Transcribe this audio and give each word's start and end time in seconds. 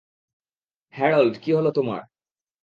Harold, 0.93 1.35
কি 1.43 1.51
হলো 1.53 1.69
তোমার? 1.71 2.01